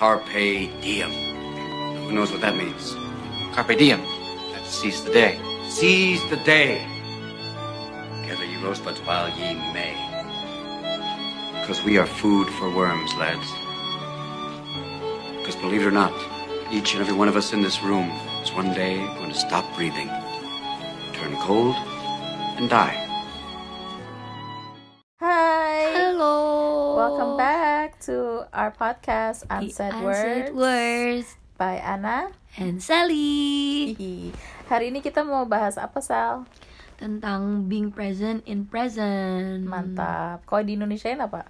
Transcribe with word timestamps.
Carpe 0.00 0.70
diem. 0.80 1.10
Who 2.06 2.12
knows 2.12 2.32
what 2.32 2.40
that 2.40 2.56
means? 2.56 2.94
Carpe 3.52 3.76
diem. 3.76 4.00
That's 4.50 4.70
seize 4.74 5.04
the 5.04 5.12
day. 5.12 5.38
Seize 5.68 6.22
the 6.30 6.38
day. 6.38 6.80
Gather 8.26 8.46
ye 8.46 8.56
rosebuds 8.64 8.98
while 9.00 9.28
ye 9.28 9.52
may. 9.74 9.92
Because 11.60 11.84
we 11.84 11.98
are 11.98 12.06
food 12.06 12.48
for 12.48 12.74
worms, 12.74 13.12
lads. 13.16 13.46
Because 15.36 15.56
believe 15.56 15.82
it 15.82 15.88
or 15.88 15.90
not, 15.90 16.14
each 16.72 16.94
and 16.94 17.02
every 17.02 17.14
one 17.14 17.28
of 17.28 17.36
us 17.36 17.52
in 17.52 17.60
this 17.60 17.82
room 17.82 18.08
is 18.42 18.54
one 18.54 18.72
day 18.72 18.96
going 18.96 19.28
to 19.28 19.38
stop 19.38 19.66
breathing, 19.76 20.08
turn 21.12 21.36
cold, 21.42 21.76
and 22.56 22.70
die. 22.70 23.09
To 28.40 28.48
our 28.56 28.72
podcast 28.72 29.44
Unsaid, 29.52 29.92
Unsaid 29.92 30.00
Words, 30.00 30.50
Words 30.56 31.28
by 31.60 31.76
Anna. 31.76 32.32
and 32.56 32.80
Sally 32.80 33.92
Hihi. 33.92 34.32
Hari 34.72 34.88
ini 34.88 35.04
kita 35.04 35.28
mau 35.28 35.44
bahas 35.44 35.76
apa 35.76 36.00
Sal? 36.00 36.48
tentang 36.96 37.68
being 37.68 37.92
present 37.92 38.40
in 38.48 38.64
present. 38.64 39.68
Mantap. 39.68 40.44
Kalau 40.48 40.64
di 40.64 40.76
Indonesia 40.76 41.12
apa? 41.16 41.48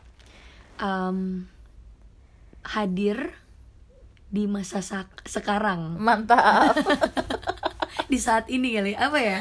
Um, 0.83 1.47
hadir 2.66 3.38
di 4.30 4.50
masa 4.50 4.83
sekarang 5.27 5.95
Mantap. 5.95 6.75
di 8.11 8.19
saat 8.19 8.50
ini 8.50 8.75
kali 8.75 8.98
apa 8.98 9.19
ya? 9.22 9.38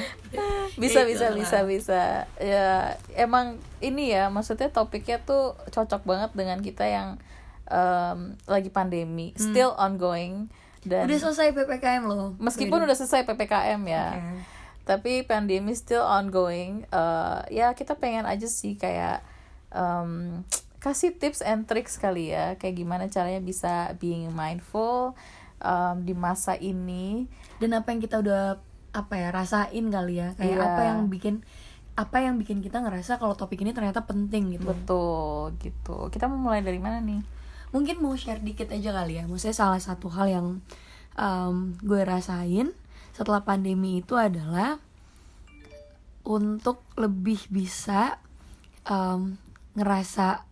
bisa 0.77 1.01
Itu 1.01 1.17
bisa 1.17 1.25
lah. 1.33 1.37
bisa 1.37 1.57
bisa. 1.65 2.01
Ya 2.37 2.93
emang 3.17 3.57
ini 3.81 4.13
ya 4.13 4.29
maksudnya 4.29 4.69
topiknya 4.69 5.17
tuh 5.25 5.57
cocok 5.73 6.05
banget 6.05 6.31
dengan 6.37 6.61
kita 6.61 6.85
yang 6.85 7.17
em, 7.69 8.19
lagi 8.43 8.67
pandemi, 8.67 9.31
still 9.35 9.71
ongoing 9.75 10.49
dan 10.81 11.03
Hmm. 11.03 11.07
Udah 11.07 11.19
selesai 11.21 11.53
ppkm 11.53 12.01
loh. 12.03 12.33
meskipun 12.37 12.81
udah 12.81 12.93
selesai 12.93 13.23
ppkm 13.25 13.81
ya. 13.85 14.07
Oke. 14.11 14.57
tapi 14.81 15.21
pandemi 15.21 15.71
still 15.71 16.01
ongoing 16.01 16.81
Eh, 16.87 17.39
ya 17.53 17.71
kita 17.71 17.93
pengen 17.93 18.25
aja 18.25 18.45
sih 18.45 18.73
kayak 18.73 19.21
em, 19.69 20.41
kasih 20.77 21.13
tips 21.13 21.41
and 21.41 21.63
tricks 21.63 21.95
kali 21.95 22.31
ya 22.31 22.55
kayak 22.55 22.73
gimana 22.75 23.05
caranya 23.05 23.37
bisa 23.39 23.73
being 23.95 24.31
mindful 24.31 25.13
em, 25.59 26.01
di 26.01 26.13
masa 26.13 26.55
ini 26.55 27.29
dan 27.57 27.75
apa 27.75 27.91
yang 27.91 27.99
kita 27.99 28.17
udah 28.17 28.57
apa 28.89 29.13
ya 29.13 29.29
rasain 29.29 29.85
kali 29.87 30.17
ya 30.17 30.33
kayak 30.33 30.55
Iya. 30.55 30.65
apa 30.65 30.81
yang 30.83 30.99
bikin 31.07 31.45
apa 31.93 32.17
yang 32.17 32.35
bikin 32.35 32.57
kita 32.57 32.79
ngerasa 32.79 33.19
kalau 33.19 33.35
topik 33.35 33.59
ini 33.59 33.69
ternyata 33.69 34.01
penting 34.01 34.55
gitu. 34.55 34.65
betul 34.65 35.53
gitu 35.59 36.07
kita 36.07 36.25
mau 36.25 36.39
mulai 36.41 36.63
dari 36.63 36.79
mana 36.79 36.97
nih 36.97 37.21
mungkin 37.69 38.01
mau 38.01 38.17
share 38.17 38.41
dikit 38.41 38.73
aja 38.73 38.89
kali 38.93 39.21
ya. 39.21 39.23
Maksudnya 39.29 39.57
salah 39.57 39.81
satu 39.81 40.09
hal 40.09 40.27
yang 40.29 40.47
um, 41.19 41.77
gue 41.81 42.01
rasain 42.01 42.73
setelah 43.13 43.43
pandemi 43.43 43.99
itu 43.99 44.15
adalah 44.15 44.79
untuk 46.23 46.85
lebih 46.95 47.41
bisa 47.51 48.21
um, 48.87 49.35
ngerasa 49.75 50.45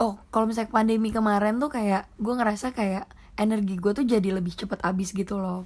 oh 0.00 0.16
kalau 0.32 0.48
misalnya 0.48 0.72
pandemi 0.72 1.12
kemarin 1.12 1.60
tuh 1.60 1.68
kayak 1.68 2.08
gue 2.16 2.34
ngerasa 2.34 2.72
kayak 2.72 3.04
energi 3.36 3.76
gue 3.76 3.92
tuh 3.92 4.04
jadi 4.04 4.36
lebih 4.36 4.52
cepet 4.56 4.80
habis 4.84 5.12
gitu 5.12 5.40
loh. 5.40 5.64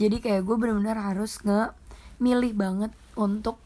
Jadi 0.00 0.20
kayak 0.24 0.44
gue 0.44 0.56
bener-bener 0.56 0.96
harus 0.96 1.40
nge 1.44 1.72
milih 2.20 2.52
banget 2.56 2.92
untuk 3.16 3.60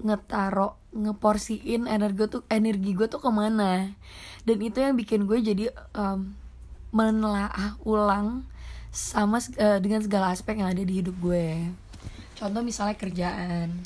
ngetaro 0.00 0.80
ngeporsiin 0.90 1.86
energi 1.86 2.26
tuh 2.26 2.42
energi 2.50 2.90
gue 2.96 3.06
tuh 3.06 3.22
ke 3.22 3.30
mana. 3.30 3.94
Dan 4.42 4.58
itu 4.60 4.80
yang 4.80 4.98
bikin 4.98 5.24
gue 5.28 5.38
jadi 5.38 5.70
um, 5.94 6.34
menelaah 6.90 7.78
ulang 7.86 8.42
sama 8.90 9.38
eh, 9.54 9.78
dengan 9.78 10.02
segala 10.02 10.34
aspek 10.34 10.58
yang 10.58 10.74
ada 10.74 10.82
di 10.82 10.98
hidup 10.98 11.14
gue. 11.22 11.70
Contoh 12.34 12.62
misalnya 12.64 12.98
kerjaan. 12.98 13.78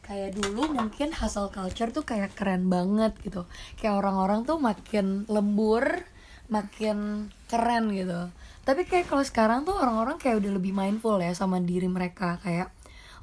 Kayak 0.00 0.40
dulu 0.40 0.74
mungkin 0.74 1.14
hustle 1.14 1.52
culture 1.52 1.92
tuh 1.92 2.02
kayak 2.02 2.34
keren 2.34 2.72
banget 2.72 3.14
gitu. 3.22 3.46
Kayak 3.78 4.02
orang-orang 4.02 4.42
tuh 4.48 4.58
makin 4.58 5.28
lembur 5.28 6.02
makin 6.50 7.30
keren 7.46 7.94
gitu. 7.94 8.26
Tapi 8.66 8.82
kayak 8.86 9.06
kalau 9.06 9.22
sekarang 9.22 9.62
tuh 9.62 9.78
orang-orang 9.78 10.18
kayak 10.18 10.42
udah 10.42 10.52
lebih 10.58 10.74
mindful 10.74 11.20
ya 11.22 11.30
sama 11.36 11.62
diri 11.62 11.86
mereka. 11.86 12.42
Kayak 12.42 12.74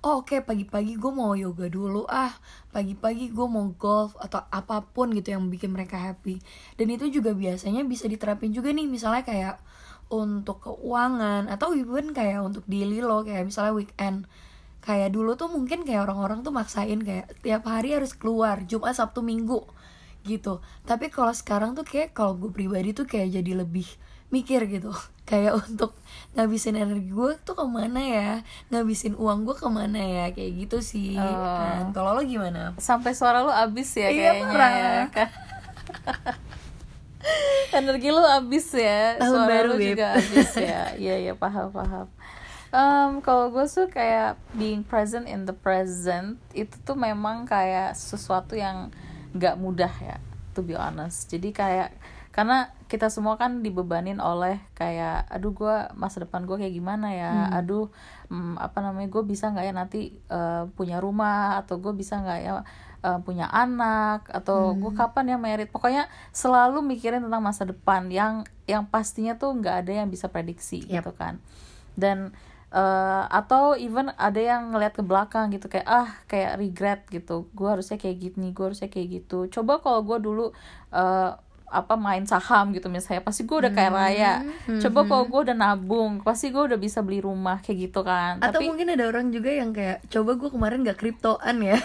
oh 0.06 0.22
oke 0.22 0.44
pagi-pagi 0.46 0.98
gue 0.98 1.12
mau 1.14 1.34
yoga 1.34 1.70
dulu 1.72 2.06
ah. 2.10 2.34
Pagi-pagi 2.74 3.34
gue 3.34 3.48
mau 3.50 3.72
golf 3.74 4.14
atau 4.20 4.46
apa 4.50 4.86
pun 4.86 5.14
gitu 5.14 5.34
yang 5.34 5.50
bikin 5.50 5.74
mereka 5.74 5.98
happy. 5.98 6.42
Dan 6.76 6.94
itu 6.94 7.10
juga 7.10 7.34
biasanya 7.34 7.86
bisa 7.88 8.06
diterapin 8.06 8.54
juga 8.54 8.70
nih 8.70 8.86
misalnya 8.86 9.26
kayak 9.26 9.58
untuk 10.08 10.64
keuangan 10.64 11.52
atau 11.52 11.76
even 11.76 12.16
kayak 12.16 12.40
untuk 12.40 12.64
daily 12.70 13.04
lo 13.04 13.26
kayak 13.26 13.48
misalnya 13.48 13.74
weekend. 13.74 14.30
Kayak 14.84 15.12
dulu 15.12 15.36
tuh 15.36 15.52
mungkin 15.52 15.84
kayak 15.84 16.08
orang-orang 16.08 16.46
tuh 16.46 16.54
maksain 16.56 17.04
kayak 17.04 17.34
tiap 17.44 17.68
hari 17.68 17.92
harus 17.98 18.16
keluar 18.16 18.64
Jumat 18.64 18.96
Sabtu 18.96 19.20
Minggu 19.26 19.68
gitu. 20.28 20.60
Tapi 20.84 21.08
kalau 21.08 21.32
sekarang 21.32 21.76
tuh 21.76 21.88
kayak 21.88 22.12
kalau 22.12 22.36
gue 22.36 22.52
pribadi 22.52 22.92
tuh 22.92 23.08
kayak 23.08 23.40
jadi 23.40 23.64
lebih 23.64 23.88
mikir 24.30 24.68
gitu. 24.68 24.92
Kayak 25.30 25.60
untuk 25.60 25.92
ngabisin 26.34 26.80
energi 26.80 27.12
gue 27.12 27.36
tuh 27.44 27.52
ke 27.52 27.66
mana 27.68 28.00
ya? 28.00 28.32
Ngabisin 28.72 29.20
uang 29.20 29.44
gue 29.44 29.56
ke 29.60 29.68
mana 29.68 30.00
ya? 30.00 30.26
Kayak 30.32 30.52
gitu 30.68 30.78
sih. 30.80 31.20
Oh. 31.20 31.28
Kan, 31.28 31.92
kalau 31.92 32.16
lo 32.16 32.24
gimana? 32.24 32.72
Sampai 32.80 33.12
suara 33.12 33.44
lu 33.44 33.52
abis 33.52 33.92
ya 34.00 34.08
Iya, 34.08 34.32
kayaknya 34.40 34.48
parah. 34.48 34.72
ya 34.72 35.04
kan? 35.12 35.30
Energi 37.76 38.10
lu 38.10 38.24
abis 38.24 38.72
ya. 38.72 39.20
Tahun 39.20 39.36
suara 39.36 39.50
baru, 39.52 39.70
lu 39.76 39.78
Beb. 39.80 39.88
juga 39.96 40.08
abis 40.16 40.52
ya. 40.56 40.82
Iya 41.04 41.16
iya 41.20 41.34
paham 41.36 41.68
paham. 41.76 42.08
Em, 42.68 43.12
kalau 43.20 43.52
gue 43.52 43.64
tuh 43.68 43.88
kayak 43.88 44.36
being 44.56 44.84
present 44.84 45.28
in 45.28 45.44
the 45.44 45.56
present 45.56 46.40
itu 46.52 46.76
tuh 46.84 46.96
memang 46.96 47.44
kayak 47.44 47.96
sesuatu 47.96 48.56
yang 48.56 48.92
nggak 49.36 49.56
mudah 49.60 49.92
ya 50.00 50.18
to 50.56 50.64
be 50.64 50.76
honest. 50.76 51.28
Jadi 51.28 51.52
kayak 51.52 51.92
karena 52.38 52.70
kita 52.86 53.10
semua 53.10 53.34
kan 53.34 53.66
dibebanin 53.66 54.22
oleh 54.22 54.62
kayak 54.78 55.26
aduh 55.26 55.58
gue 55.58 55.76
masa 55.98 56.22
depan 56.22 56.46
gue 56.46 56.54
kayak 56.54 56.70
gimana 56.70 57.10
ya? 57.10 57.50
Aduh 57.50 57.90
mm, 58.30 58.62
apa 58.62 58.78
namanya 58.86 59.10
gue 59.10 59.26
bisa 59.26 59.50
nggak 59.50 59.66
ya 59.66 59.74
nanti 59.74 60.14
eh, 60.14 60.64
punya 60.78 61.02
rumah 61.02 61.58
atau 61.58 61.82
gue 61.82 61.98
bisa 61.98 62.22
nggak 62.22 62.40
ya 62.46 62.62
eh, 63.02 63.20
punya 63.26 63.50
anak 63.50 64.30
atau 64.30 64.78
gue 64.78 64.94
kapan 64.94 65.34
ya 65.34 65.38
merit? 65.42 65.74
Pokoknya 65.74 66.06
selalu 66.30 66.86
mikirin 66.86 67.26
tentang 67.26 67.42
masa 67.42 67.66
depan 67.66 68.06
yang 68.14 68.46
yang 68.70 68.86
pastinya 68.86 69.34
tuh 69.42 69.58
nggak 69.58 69.90
ada 69.90 70.06
yang 70.06 70.14
bisa 70.14 70.30
prediksi 70.30 70.86
Yap. 70.86 71.10
gitu 71.10 71.12
kan. 71.18 71.42
Dan 71.98 72.38
eh, 72.70 73.24
atau 73.34 73.74
even 73.74 74.14
ada 74.14 74.38
yang 74.38 74.78
ngeliat 74.78 74.94
ke 74.94 75.02
belakang 75.02 75.50
gitu 75.58 75.74
kayak 75.74 75.90
ah 75.90 76.14
kayak 76.30 76.62
regret 76.62 77.02
gitu. 77.10 77.50
Gue 77.58 77.66
harusnya 77.66 77.98
kayak 77.98 78.30
gini 78.30 78.54
gue 78.54 78.62
harusnya 78.62 78.94
kayak 78.94 79.26
gitu. 79.26 79.50
Coba 79.50 79.82
kalau 79.82 80.06
gue 80.06 80.22
dulu 80.22 80.54
eh, 80.94 81.34
apa 81.68 82.00
main 82.00 82.24
saham 82.24 82.72
gitu 82.72 82.88
misalnya 82.88 83.28
pasti 83.28 83.44
gue 83.44 83.58
udah 83.60 83.72
kayak 83.76 83.92
raya. 83.92 84.34
Coba 84.80 85.04
kalau 85.04 85.28
gue 85.28 85.52
udah 85.52 85.58
nabung 85.58 86.24
pasti 86.24 86.48
gue 86.48 86.64
udah 86.64 86.80
bisa 86.80 87.04
beli 87.04 87.20
rumah 87.20 87.60
kayak 87.60 87.92
gitu 87.92 88.08
kan. 88.08 88.40
Atau 88.40 88.64
tapi 88.64 88.72
mungkin 88.72 88.96
ada 88.96 89.04
orang 89.04 89.36
juga 89.36 89.52
yang 89.52 89.76
kayak 89.76 90.08
coba 90.08 90.40
gue 90.40 90.48
kemarin 90.48 90.88
gak 90.88 91.00
kriptoan 91.00 91.60
ya. 91.60 91.78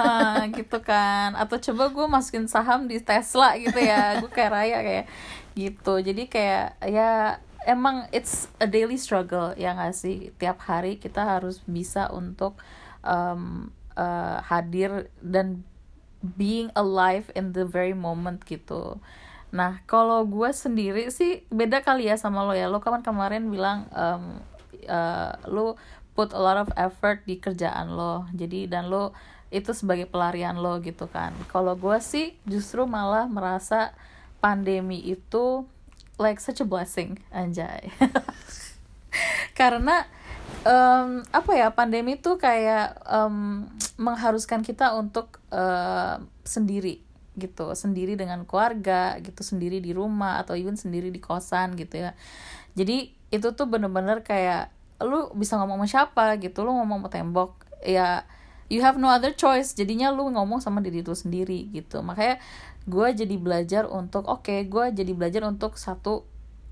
Gitu 0.58 0.78
kan. 0.82 1.38
Atau 1.38 1.62
coba 1.70 1.94
gue 1.94 2.06
masukin 2.10 2.50
saham 2.50 2.90
di 2.90 2.98
Tesla 2.98 3.54
gitu 3.54 3.78
ya 3.78 4.12
gue 4.22 4.30
kayak 4.30 4.50
raya 4.50 4.78
kayak 4.82 5.06
gitu. 5.54 5.94
Jadi 6.02 6.22
kayak 6.26 6.74
ya 6.82 7.38
emang 7.62 8.10
it's 8.10 8.50
a 8.58 8.66
daily 8.66 8.98
struggle 8.98 9.54
ya 9.54 9.70
nggak 9.78 9.94
sih? 9.94 10.34
Tiap 10.34 10.58
hari 10.66 10.98
kita 10.98 11.22
harus 11.22 11.62
bisa 11.62 12.10
untuk 12.10 12.58
um, 13.06 13.70
uh, 13.94 14.42
hadir 14.42 15.06
dan 15.22 15.62
being 16.18 16.74
alive 16.74 17.30
in 17.38 17.54
the 17.54 17.62
very 17.62 17.94
moment 17.94 18.42
gitu 18.42 18.98
nah 19.48 19.80
kalau 19.88 20.28
gue 20.28 20.50
sendiri 20.52 21.08
sih 21.08 21.44
beda 21.48 21.80
kali 21.80 22.08
ya 22.08 22.16
sama 22.20 22.44
lo 22.44 22.52
ya. 22.52 22.68
Lo 22.68 22.80
kan 22.84 23.00
kemarin 23.00 23.48
bilang 23.48 23.88
um, 23.92 24.42
uh, 24.88 25.32
lo 25.48 25.80
put 26.12 26.34
a 26.34 26.40
lot 26.40 26.58
of 26.58 26.68
effort 26.76 27.24
di 27.24 27.40
kerjaan 27.40 27.94
lo. 27.94 28.28
Jadi 28.36 28.68
dan 28.68 28.92
lo 28.92 29.16
itu 29.48 29.72
sebagai 29.72 30.04
pelarian 30.04 30.60
lo 30.60 30.76
gitu 30.84 31.08
kan. 31.08 31.32
Kalau 31.48 31.72
gue 31.74 31.98
sih 32.04 32.36
justru 32.44 32.84
malah 32.84 33.24
merasa 33.24 33.96
pandemi 34.44 35.00
itu 35.00 35.64
like 36.20 36.42
such 36.42 36.60
a 36.60 36.66
blessing 36.68 37.16
anjay. 37.32 37.88
Karena 39.58 40.04
em, 40.68 41.24
apa 41.32 41.52
ya 41.56 41.72
pandemi 41.72 42.20
tuh 42.20 42.36
kayak 42.36 42.98
em, 43.08 43.64
mengharuskan 43.98 44.62
kita 44.62 44.94
untuk 44.94 45.42
eh, 45.50 46.16
sendiri 46.46 47.07
gitu 47.38 47.72
sendiri 47.72 48.18
dengan 48.18 48.42
keluarga 48.44 49.16
gitu 49.22 49.40
sendiri 49.46 49.78
di 49.78 49.94
rumah 49.94 50.42
atau 50.42 50.58
even 50.58 50.74
sendiri 50.74 51.08
di 51.08 51.22
kosan 51.22 51.78
gitu 51.78 52.10
ya. 52.10 52.10
Jadi 52.74 53.14
itu 53.32 53.48
tuh 53.54 53.66
bener-bener 53.70 54.26
kayak 54.26 54.74
lu 54.98 55.30
bisa 55.38 55.54
ngomong 55.56 55.86
sama 55.86 55.88
siapa 55.88 56.26
gitu 56.42 56.66
lu 56.66 56.74
ngomong 56.74 57.06
sama 57.06 57.08
tembok 57.08 57.50
ya 57.86 58.26
you 58.68 58.84
have 58.84 59.00
no 59.00 59.08
other 59.08 59.32
choice. 59.32 59.72
Jadinya 59.72 60.12
lu 60.12 60.28
ngomong 60.28 60.60
sama 60.60 60.84
diri 60.84 61.00
lu 61.00 61.16
sendiri 61.16 61.72
gitu. 61.72 62.04
Makanya 62.04 62.42
gue 62.88 63.08
jadi 63.24 63.36
belajar 63.36 63.84
untuk 63.88 64.28
oke 64.28 64.64
gue 64.68 64.84
jadi 64.92 65.12
belajar 65.12 65.44
untuk 65.44 65.76
satu 65.76 66.24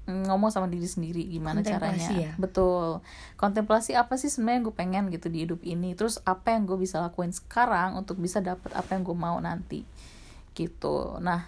ngomong 0.07 0.55
sama 0.55 0.71
diri 0.71 0.87
sendiri 0.87 1.27
gimana 1.27 1.67
caranya. 1.67 2.09
ya? 2.15 2.33
betul. 2.39 3.03
Kontemplasi 3.35 3.99
apa 3.99 4.15
sih 4.15 4.31
sebenarnya 4.31 4.71
gue 4.71 4.75
pengen 4.77 5.11
gitu 5.11 5.27
di 5.27 5.43
hidup 5.43 5.61
ini? 5.67 5.99
Terus 5.99 6.23
apa 6.23 6.55
yang 6.55 6.63
gue 6.63 6.79
bisa 6.79 7.03
lakuin 7.03 7.35
sekarang 7.35 7.99
untuk 7.99 8.23
bisa 8.23 8.39
dapet 8.39 8.71
apa 8.71 8.95
yang 8.95 9.03
gue 9.03 9.17
mau 9.19 9.37
nanti 9.43 9.83
gitu. 10.57 11.21
Nah 11.21 11.45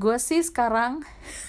gue 0.00 0.16
sih 0.18 0.40
sekarang 0.40 1.04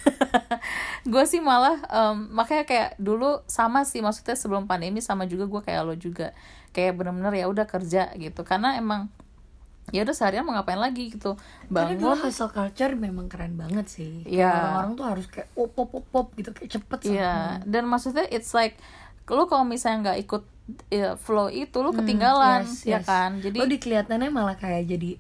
gue 1.12 1.24
sih 1.25 1.39
malah 1.39 1.80
em, 1.88 2.30
makanya 2.30 2.63
kayak 2.68 2.89
dulu 3.00 3.42
sama 3.48 3.88
sih 3.88 4.03
maksudnya 4.03 4.36
sebelum 4.36 4.68
pandemi 4.68 5.00
sama 5.00 5.25
juga 5.25 5.50
gue 5.50 5.62
kayak 5.65 5.81
lo 5.81 5.95
juga. 5.98 6.31
Kayak 6.71 7.01
bener-bener 7.01 7.33
ya 7.36 7.45
udah 7.50 7.65
kerja 7.65 8.13
gitu. 8.15 8.45
Karena 8.45 8.77
emang 8.77 9.09
ya 9.92 10.06
udah 10.06 10.15
seharian 10.15 10.45
mau 10.45 10.56
ngapain 10.56 10.80
lagi 10.80 11.12
gitu. 11.12 11.36
Karena 11.68 11.98
dulu 11.98 12.15
bangun. 12.15 12.24
hustle 12.30 12.53
culture 12.53 12.94
memang 12.94 13.27
keren 13.27 13.57
banget 13.57 13.89
sih. 13.89 14.24
Iya. 14.24 14.51
Orang-orang 14.53 14.92
tuh 14.94 15.06
harus 15.09 15.25
kayak 15.27 15.50
pop 15.51 15.74
pop 15.74 15.89
pop 15.89 16.06
pop 16.07 16.27
gitu 16.38 16.53
kayak 16.53 16.69
cepet 16.71 17.00
Iya, 17.12 17.59
dan 17.65 17.83
maksudnya 17.89 18.24
it's 18.30 18.53
like 18.53 18.77
lu 19.27 19.48
kalau 19.48 19.63
misalnya 19.63 20.12
nggak 20.12 20.19
ikut 20.27 20.44
ya, 20.88 21.15
flow 21.15 21.48
itu 21.48 21.75
lu 21.80 21.92
Hmm, 21.92 22.03
ketinggalan 22.03 22.68
yes, 22.68 22.83
ya 22.83 23.00
yes. 23.00 23.07
kan? 23.07 23.39
Jadi 23.39 23.57
lo 23.57 23.68
dikelihatannya 23.68 24.27
malah 24.27 24.56
kayak 24.56 24.88
jadi 24.88 25.15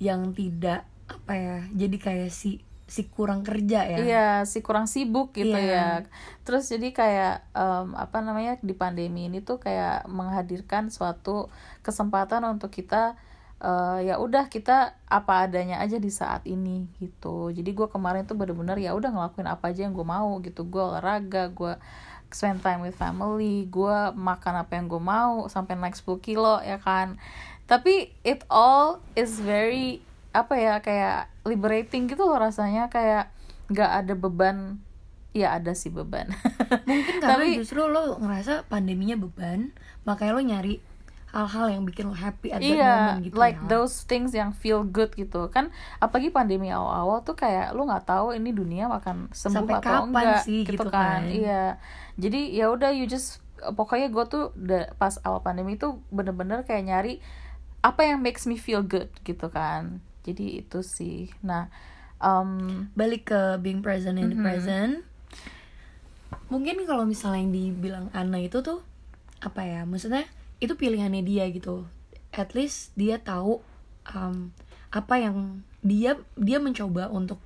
yang 0.00 0.32
tidak 0.32 0.84
apa 1.04 1.32
ya 1.36 1.56
jadi 1.72 1.96
kayak 1.96 2.30
si 2.32 2.60
si 2.84 3.08
kurang 3.08 3.40
kerja 3.40 3.80
ya 3.88 3.96
Iya, 3.96 4.28
si 4.44 4.60
kurang 4.60 4.84
sibuk 4.84 5.32
gitu 5.32 5.56
Iya. 5.56 6.04
ya. 6.04 6.08
Terus 6.44 6.68
jadi 6.68 6.92
kayak 6.92 7.34
em, 7.56 7.96
apa 7.96 8.20
namanya 8.20 8.60
di 8.60 8.76
pandemi 8.76 9.24
ini 9.32 9.40
tuh 9.40 9.56
kayak 9.56 10.04
menghadirkan 10.04 10.92
suatu 10.92 11.48
kesempatan 11.80 12.44
untuk 12.44 12.68
kita 12.68 13.16
eh, 13.64 14.12
ya 14.12 14.20
udah 14.20 14.52
kita 14.52 15.00
apa 15.08 15.48
adanya 15.48 15.80
aja 15.80 15.96
di 15.96 16.12
saat 16.12 16.44
ini 16.44 16.84
gitu. 17.00 17.48
Jadi 17.56 17.72
gue 17.72 17.88
kemarin 17.88 18.28
tuh 18.28 18.36
bener-bener 18.36 18.76
ya 18.76 18.92
udah 18.92 19.08
ngelakuin 19.16 19.48
apa 19.48 19.72
aja 19.72 19.88
yang 19.88 19.96
gue 19.96 20.04
mau 20.04 20.36
gitu. 20.44 20.68
Gue 20.68 20.84
olahraga, 20.84 21.48
gue 21.56 21.80
spend 22.28 22.60
time 22.60 22.84
with 22.84 22.98
family, 23.00 23.64
gue 23.72 23.96
makan 24.12 24.60
apa 24.60 24.76
yang 24.76 24.92
gue 24.92 25.00
mau 25.00 25.48
sampai 25.48 25.72
naik 25.80 25.96
10 25.96 26.20
kilo 26.20 26.60
ya 26.60 26.76
kan. 26.76 27.16
Tapi 27.64 28.12
it 28.28 28.44
all 28.52 29.00
is 29.16 29.40
very 29.40 30.04
apa 30.34 30.54
ya 30.58 30.82
kayak 30.82 31.30
liberating 31.46 32.10
gitu 32.10 32.26
loh 32.26 32.36
rasanya 32.42 32.90
kayak 32.90 33.30
nggak 33.70 33.90
ada 34.04 34.14
beban 34.18 34.82
ya 35.30 35.54
ada 35.54 35.72
sih 35.78 35.94
beban 35.94 36.30
mungkin 36.90 37.22
karena 37.22 37.38
Tapi- 37.46 37.58
justru 37.62 37.86
lo 37.86 38.18
ngerasa 38.18 38.66
pandeminya 38.66 39.14
beban 39.14 39.70
makanya 40.02 40.32
lo 40.34 40.42
nyari 40.42 40.74
hal-hal 41.34 41.66
yang 41.66 41.82
bikin 41.82 42.06
lo 42.06 42.14
happy 42.14 42.54
at 42.54 42.62
that 42.62 42.66
iya 42.66 42.94
moment 42.94 43.26
gitu 43.26 43.34
like 43.34 43.58
ya. 43.58 43.66
those 43.66 44.06
things 44.06 44.30
yang 44.30 44.54
feel 44.54 44.86
good 44.86 45.10
gitu 45.18 45.50
kan 45.50 45.74
apalagi 45.98 46.30
pandemi 46.30 46.70
awal-awal 46.70 47.26
tuh 47.26 47.34
kayak 47.34 47.74
lu 47.74 47.90
nggak 47.90 48.06
tahu 48.06 48.30
ini 48.38 48.54
dunia 48.54 48.86
akan 48.86 49.34
sembuh 49.34 49.66
Sampai 49.66 49.74
atau 49.82 50.06
kapan 50.06 50.06
enggak 50.14 50.42
sih, 50.46 50.62
gitu, 50.62 50.86
gitu 50.86 50.86
kan. 50.94 51.26
kan. 51.26 51.34
iya 51.34 51.62
jadi 52.14 52.40
ya 52.54 52.70
udah 52.70 52.94
you 52.94 53.10
just 53.10 53.42
pokoknya 53.74 54.14
gue 54.14 54.24
tuh 54.30 54.44
pas 54.98 55.18
awal 55.26 55.42
pandemi 55.42 55.74
tuh 55.74 55.98
bener-bener 56.14 56.62
kayak 56.62 56.86
nyari 56.86 57.12
apa 57.82 58.06
yang 58.06 58.22
makes 58.22 58.46
me 58.46 58.54
feel 58.54 58.86
good 58.86 59.10
gitu 59.26 59.50
kan 59.50 59.98
jadi 60.24 60.64
itu 60.64 60.80
sih. 60.80 61.28
Nah 61.44 61.68
um, 62.18 62.88
balik 62.96 63.30
ke 63.30 63.60
being 63.60 63.84
present 63.84 64.16
in 64.16 64.32
the 64.32 64.38
Mhm. 64.38 64.44
present. 64.44 64.92
Mungkin 66.52 66.84
kalau 66.84 67.04
misalnya 67.08 67.40
yang 67.40 67.52
dibilang 67.52 68.06
Ana 68.12 68.40
itu 68.40 68.60
tuh 68.60 68.84
apa 69.40 69.64
ya 69.64 69.84
maksudnya 69.84 70.24
itu 70.60 70.72
pilihannya 70.76 71.24
dia 71.24 71.48
gitu. 71.52 71.84
At 72.32 72.56
least 72.56 72.92
dia 72.96 73.20
tahu 73.20 73.60
um, 74.12 74.50
apa 74.90 75.14
yang 75.20 75.64
dia 75.84 76.16
dia 76.38 76.58
mencoba 76.60 77.12
untuk 77.12 77.38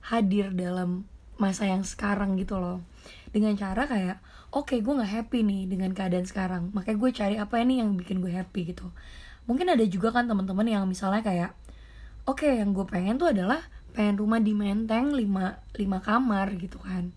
hadir 0.00 0.50
dalam 0.50 1.04
masa 1.36 1.68
yang 1.68 1.86
sekarang 1.86 2.36
gitu 2.36 2.58
loh. 2.60 2.82
Dengan 3.30 3.54
cara 3.54 3.86
kayak 3.86 4.18
oke 4.50 4.74
gue 4.74 4.92
nggak 4.98 5.12
happy 5.22 5.40
nih 5.46 5.62
dengan 5.70 5.90
keadaan 5.94 6.26
sekarang. 6.26 6.70
Makanya 6.74 6.98
gue 6.98 7.10
cari 7.14 7.36
apa 7.38 7.54
ini 7.62 7.80
yang 7.82 7.94
bikin 7.96 8.18
gue 8.20 8.32
happy 8.32 8.74
gitu. 8.74 8.90
Mungkin 9.46 9.70
ada 9.72 9.82
juga 9.86 10.14
kan 10.14 10.26
teman-teman 10.30 10.66
yang 10.66 10.84
misalnya 10.86 11.22
kayak 11.24 11.50
oke 12.26 12.48
yang 12.48 12.72
gue 12.76 12.86
pengen 12.88 13.16
tuh 13.16 13.30
adalah 13.32 13.60
pengen 13.92 14.20
rumah 14.20 14.40
di 14.40 14.52
Menteng 14.56 15.12
5 15.12 15.78
lima 15.80 15.98
kamar 16.00 16.46
gitu 16.56 16.80
kan. 16.80 17.12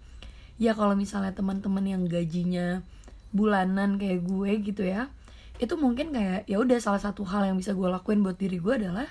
Ya 0.61 0.77
kalau 0.77 0.93
misalnya 0.93 1.33
teman-teman 1.33 1.83
yang 1.83 2.03
gajinya 2.05 2.85
bulanan 3.33 3.97
kayak 3.97 4.23
gue 4.23 4.51
gitu 4.61 4.85
ya 4.85 5.09
itu 5.61 5.73
mungkin 5.77 6.13
kayak 6.13 6.49
ya 6.49 6.57
udah 6.57 6.77
salah 6.81 7.01
satu 7.01 7.25
hal 7.25 7.45
yang 7.49 7.57
bisa 7.57 7.77
gue 7.77 7.85
lakuin 7.85 8.25
buat 8.25 8.37
diri 8.37 8.57
gue 8.57 8.73
adalah 8.73 9.09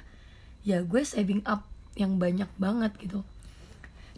ya 0.66 0.82
gue 0.82 1.02
saving 1.02 1.42
up 1.46 1.66
yang 1.94 2.16
banyak 2.18 2.48
banget 2.58 2.92
gitu. 2.98 3.22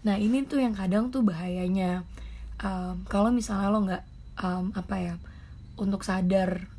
Nah 0.05 0.21
ini 0.21 0.44
tuh 0.44 0.61
yang 0.61 0.76
kadang 0.76 1.09
tuh 1.09 1.25
bahayanya. 1.25 2.05
Um, 2.62 3.03
kalau 3.11 3.35
misalnya 3.35 3.69
lo 3.73 3.81
nggak 3.82 4.05
um, 4.41 4.71
apa 4.79 4.97
ya 5.00 5.15
untuk 5.75 6.06
sadar 6.06 6.71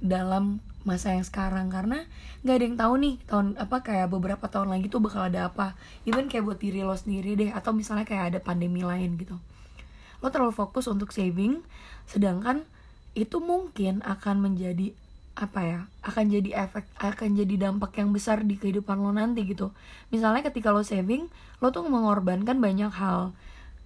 dalam 0.00 0.58
masa 0.84 1.12
yang 1.12 1.26
sekarang. 1.26 1.68
Karena 1.68 2.04
nggak 2.44 2.54
ada 2.56 2.64
yang 2.64 2.78
tahu 2.78 2.94
nih 3.00 3.14
tahun 3.28 3.46
apa 3.60 3.76
kayak 3.84 4.08
beberapa 4.12 4.46
tahun 4.48 4.72
lagi 4.72 4.86
tuh 4.88 5.00
bakal 5.02 5.28
ada 5.28 5.52
apa. 5.52 5.76
Even 6.08 6.26
kayak 6.26 6.46
buat 6.46 6.58
diri 6.60 6.80
lo 6.84 6.96
sendiri 6.96 7.36
deh 7.36 7.50
atau 7.52 7.76
misalnya 7.76 8.08
kayak 8.08 8.36
ada 8.36 8.38
pandemi 8.40 8.80
lain 8.84 9.16
gitu. 9.20 9.36
Lo 10.20 10.28
terlalu 10.28 10.52
fokus 10.52 10.88
untuk 10.88 11.12
saving 11.12 11.64
sedangkan 12.10 12.66
itu 13.14 13.42
mungkin 13.42 14.02
akan 14.06 14.38
menjadi 14.38 14.94
apa 15.38 15.60
ya 15.64 15.80
akan 16.04 16.28
jadi 16.28 16.68
efek 16.68 16.84
akan 17.00 17.38
jadi 17.38 17.70
dampak 17.70 17.96
yang 17.96 18.12
besar 18.12 18.44
di 18.44 18.60
kehidupan 18.60 19.00
lo 19.00 19.14
nanti 19.14 19.46
gitu. 19.48 19.72
Misalnya 20.12 20.44
ketika 20.44 20.74
lo 20.74 20.84
saving 20.84 21.32
lo 21.64 21.72
tuh 21.72 21.86
mengorbankan 21.86 22.60
banyak 22.60 22.92
hal. 22.92 23.32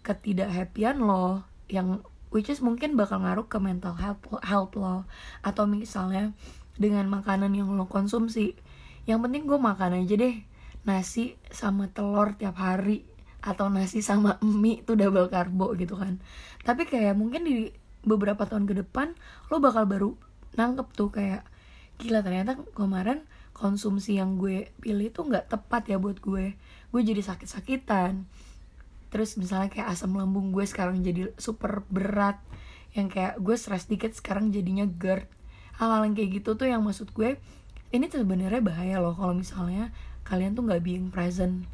Ketidakhappyan 0.05 1.01
lo 1.01 1.47
yang 1.71 2.05
which 2.35 2.51
is 2.51 2.61
mungkin 2.61 2.99
bakal 2.99 3.23
ngaruh 3.23 3.47
ke 3.47 3.57
mental 3.63 3.95
health 3.95 4.21
health 4.43 4.75
lo. 4.75 5.07
Atau 5.47 5.71
misalnya 5.71 6.35
dengan 6.75 7.07
makanan 7.11 7.55
yang 7.55 7.71
lo 7.75 7.87
konsumsi. 7.87 8.59
Yang 9.05 9.19
penting 9.29 9.43
gue 9.47 9.59
makan 9.59 10.05
aja 10.05 10.15
deh. 10.19 10.37
Nasi 10.85 11.41
sama 11.49 11.89
telur 11.89 12.37
tiap 12.37 12.61
hari 12.61 13.09
atau 13.45 13.69
nasi 13.69 14.01
sama 14.01 14.41
mie 14.63 14.81
itu 14.81 14.97
double 14.97 15.29
karbo 15.29 15.73
gitu 15.77 15.97
kan. 15.97 16.21
Tapi 16.65 16.89
kayak 16.89 17.15
mungkin 17.17 17.45
di 17.45 17.73
beberapa 18.05 18.45
tahun 18.45 18.69
ke 18.69 18.85
depan 18.85 19.17
lo 19.49 19.61
bakal 19.65 19.89
baru 19.89 20.11
nangkep 20.61 20.89
tuh 20.93 21.09
kayak 21.09 21.43
gila 21.97 22.21
ternyata 22.21 22.61
kemarin 22.77 23.25
konsumsi 23.57 24.21
yang 24.21 24.37
gue 24.37 24.69
pilih 24.83 25.09
tuh 25.15 25.31
nggak 25.31 25.53
tepat 25.53 25.89
ya 25.89 25.97
buat 26.01 26.21
gue. 26.21 26.57
Gue 26.91 27.01
jadi 27.01 27.23
sakit-sakitan. 27.23 28.27
Terus 29.15 29.39
misalnya 29.39 29.71
kayak 29.71 29.95
asam 29.95 30.11
lambung 30.19 30.51
gue 30.51 30.67
sekarang 30.67 31.01
jadi 31.01 31.31
super 31.39 31.87
berat. 31.87 32.41
Yang 32.99 33.09
kayak 33.15 33.35
gue 33.39 33.57
stres 33.59 33.87
dikit 33.87 34.11
sekarang 34.15 34.51
jadinya 34.51 34.87
GERD 34.87 35.27
hal-hal 35.77 36.03
yang 36.03 36.15
kayak 36.15 36.31
gitu 36.39 36.55
tuh 36.55 36.67
yang 36.67 36.81
maksud 36.81 37.11
gue 37.11 37.37
ini 37.91 38.07
sebenarnya 38.07 38.59
bahaya 38.59 38.99
loh 38.99 39.15
kalau 39.15 39.33
misalnya 39.33 39.91
kalian 40.23 40.55
tuh 40.55 40.63
nggak 40.63 40.83
being 40.83 41.09
present 41.09 41.67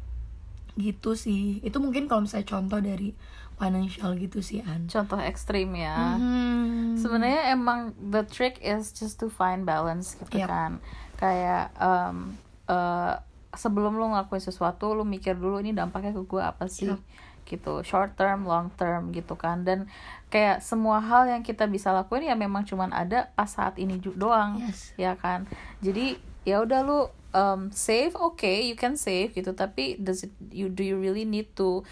gitu 0.73 1.13
sih 1.13 1.59
itu 1.61 1.77
mungkin 1.77 2.07
kalau 2.07 2.23
misalnya 2.23 2.47
contoh 2.47 2.79
dari 2.79 3.11
financial 3.55 4.17
gitu 4.17 4.41
sih 4.41 4.63
an 4.63 4.87
contoh 4.87 5.19
ekstrim 5.19 5.69
ya 5.75 6.17
Mhm. 6.17 6.97
sebenarnya 6.97 7.51
emang 7.51 7.91
the 7.99 8.23
trick 8.23 8.57
is 8.59 8.89
just 8.89 9.17
to 9.17 9.27
find 9.27 9.63
balance 9.63 10.17
gitu 10.17 10.41
Yap. 10.41 10.49
kan 10.49 10.71
kayak 11.15 11.69
um, 11.77 12.33
uh, 12.65 13.21
sebelum 13.51 13.93
lu 13.93 14.09
ngelakuin 14.09 14.41
sesuatu 14.41 14.95
lu 14.95 15.03
mikir 15.03 15.35
dulu 15.35 15.59
ini 15.59 15.75
dampaknya 15.75 16.09
ke 16.11 16.23
gue 16.23 16.41
apa 16.41 16.65
sih 16.65 16.89
Yap. 16.89 17.01
Gitu 17.47 17.83
short 17.83 18.15
term 18.15 18.43
long 18.47 18.69
term 18.75 19.11
gitu 19.11 19.35
kan. 19.35 19.63
Dan 19.67 19.87
kayak 20.31 20.63
semua 20.63 21.03
hal 21.03 21.27
yang 21.27 21.43
kita 21.43 21.67
bisa 21.67 21.91
lakuin 21.91 22.27
ya 22.27 22.35
memang 22.35 22.63
cuman 22.63 22.91
ada 22.95 23.29
pas 23.35 23.51
saat 23.51 23.75
ini 23.77 23.99
doang 23.99 24.61
Yes. 24.63 24.95
ya 24.95 25.13
kan. 25.19 25.47
Jadi 25.83 26.17
ya 26.47 26.63
udah 26.63 26.81
lu 26.81 26.99
um, 27.35 27.69
save 27.75 28.15
okay 28.17 28.65
you 28.67 28.75
can 28.79 28.95
save 28.95 29.35
gitu. 29.35 29.51
Tapi 29.51 29.99
does 29.99 30.23
it 30.25 30.33
you 30.51 30.71
do 30.71 30.81
you 30.81 30.95
really 30.97 31.27
need 31.27 31.51
to 31.55 31.83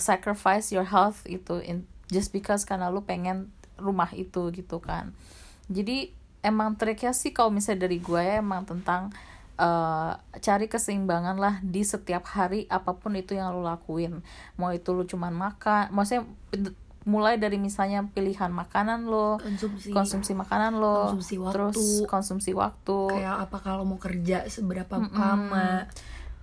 sacrifice 0.00 0.72
your 0.72 0.88
health 0.88 1.20
itu 1.28 1.60
in 1.60 1.84
just 2.08 2.32
because 2.32 2.64
karena 2.64 2.88
lu 2.88 3.04
pengen 3.04 3.52
rumah 3.76 4.08
itu 4.16 4.48
gitu 4.52 4.80
kan. 4.80 5.12
Jadi 5.68 6.12
emang 6.42 6.74
triknya 6.76 7.14
sih 7.14 7.30
kalau 7.30 7.52
misalnya 7.54 7.86
dari 7.88 8.02
gue 8.02 8.20
ya 8.20 8.40
emang 8.42 8.66
tentang 8.66 9.14
uh, 9.58 10.16
cari 10.38 10.66
keseimbangan 10.68 11.36
lah 11.36 11.58
di 11.60 11.82
setiap 11.82 12.24
hari 12.28 12.64
apa 12.70 12.96
pun 12.96 13.16
itu 13.16 13.34
yang 13.34 13.52
lu 13.52 13.64
lakuin. 13.64 14.20
Mau 14.56 14.70
itu 14.70 14.92
lu 14.92 15.04
cuman 15.04 15.32
makan 15.34 15.90
maksudnya 15.92 16.24
mulai 17.02 17.34
dari 17.34 17.58
misalnya 17.58 18.06
pilihan 18.14 18.54
makanan 18.54 19.10
lo 19.10 19.42
konsumsi. 19.42 19.90
konsumsi 19.90 20.32
makanan 20.38 20.78
lo 20.78 21.10
Konsumsi 21.18 21.34
waktu. 21.42 21.50
terus 21.50 21.80
konsumsi 22.06 22.50
waktu. 22.54 22.98
Kayak 23.18 23.50
apa 23.50 23.58
kalau 23.58 23.82
mau 23.82 23.98
kerja 23.98 24.46
seberapa 24.46 25.02
Mm-mm. 25.02 25.10
lama. 25.18 25.90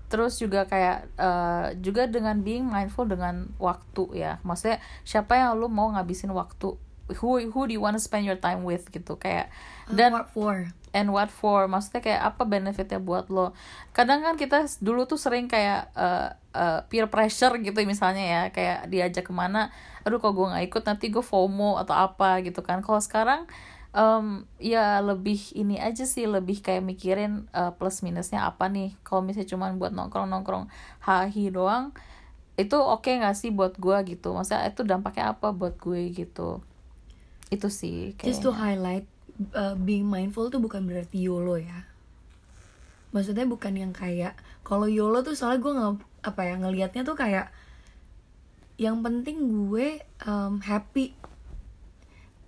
Terus 0.10 0.42
juga 0.42 0.66
kayak 0.68 1.06
eh, 1.16 1.68
juga 1.80 2.10
dengan 2.12 2.42
being 2.44 2.68
mindful 2.68 3.08
dengan 3.08 3.48
waktu 3.56 4.20
ya. 4.20 4.42
Maksudnya 4.44 4.84
siapa 5.08 5.38
yang 5.40 5.56
lu 5.56 5.72
mau 5.72 5.94
ngabisin 5.96 6.34
waktu 6.36 6.76
who 7.18 7.42
who 7.50 7.66
do 7.66 7.74
you 7.74 7.82
want 7.82 7.98
to 7.98 8.04
spend 8.04 8.30
your 8.30 8.38
time 8.38 8.62
with 8.62 8.86
gitu 8.94 9.18
kayak 9.18 9.50
dan 9.90 10.14
what 10.14 10.30
for? 10.30 10.70
and 10.94 11.14
what 11.14 11.30
for? 11.30 11.70
Maksudnya 11.70 12.02
kayak 12.02 12.22
apa 12.34 12.44
benefitnya 12.46 13.00
buat 13.02 13.30
lo? 13.30 13.54
Kadang 13.94 14.26
kan 14.26 14.36
kita 14.38 14.66
dulu 14.82 15.06
tuh 15.06 15.22
sering 15.22 15.46
kayak 15.46 15.94
uh, 15.94 16.34
uh, 16.54 16.80
peer 16.90 17.10
pressure 17.10 17.58
gitu 17.62 17.78
misalnya 17.86 18.24
ya 18.24 18.42
kayak 18.50 18.90
diajak 18.90 19.26
ke 19.30 19.34
mana 19.34 19.70
aduh 20.08 20.18
kok 20.18 20.32
gue 20.32 20.48
nggak 20.48 20.66
ikut 20.72 20.84
nanti 20.88 21.06
gue 21.12 21.22
FOMO 21.22 21.78
atau 21.82 21.96
apa 21.96 22.42
gitu 22.42 22.62
kan. 22.66 22.82
Kalau 22.82 23.02
sekarang 23.04 23.46
um, 23.94 24.48
ya 24.58 25.02
lebih 25.04 25.54
ini 25.54 25.78
aja 25.78 26.06
sih 26.08 26.26
lebih 26.26 26.62
kayak 26.64 26.82
mikirin 26.86 27.46
uh, 27.54 27.76
plus 27.76 28.02
minusnya 28.02 28.48
apa 28.48 28.72
nih. 28.72 28.96
Kalau 29.06 29.22
misalnya 29.22 29.50
cuman 29.54 29.78
buat 29.78 29.94
nongkrong 29.94 30.30
nongkrong 30.30 30.66
hahi 31.06 31.54
doang 31.54 31.94
itu 32.60 32.76
oke 32.76 33.08
nggak 33.08 33.38
sih 33.40 33.56
buat 33.56 33.78
gue 33.80 33.98
gitu? 34.18 34.36
Maksudnya 34.36 34.68
itu 34.68 34.82
dampaknya 34.84 35.32
apa 35.38 35.56
buat 35.56 35.80
gue 35.80 36.12
gitu 36.12 36.60
itu 37.50 37.68
sih 37.68 38.14
just 38.24 38.42
to 38.42 38.52
highlight 38.52 39.06
uh, 39.54 39.74
being 39.76 40.06
mindful 40.06 40.48
tuh 40.48 40.58
bukan 40.58 40.86
berarti 40.86 41.18
YOLO 41.22 41.58
ya 41.58 41.86
maksudnya 43.10 43.44
bukan 43.44 43.74
yang 43.74 43.90
kayak 43.90 44.38
kalau 44.62 44.86
YOLO 44.86 45.22
tuh 45.22 45.34
soalnya 45.34 45.60
gue 45.60 45.74
nggak 45.74 45.94
apa 46.24 46.42
ya 46.44 46.56
ngelihatnya 46.58 47.02
tuh 47.02 47.16
kayak 47.16 47.50
yang 48.78 49.02
penting 49.02 49.42
gue 49.68 50.00
um, 50.24 50.62
happy 50.62 51.18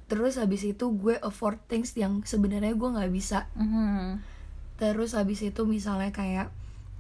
terus 0.06 0.36
habis 0.36 0.62
itu 0.62 0.86
gue 0.92 1.16
afford 1.20 1.56
things 1.66 1.96
yang 1.96 2.20
sebenarnya 2.22 2.76
gue 2.76 2.90
nggak 2.90 3.12
bisa 3.12 3.48
Mhm. 3.56 4.20
terus 4.76 5.14
habis 5.14 5.40
itu 5.40 5.62
misalnya 5.64 6.12
kayak 6.12 6.48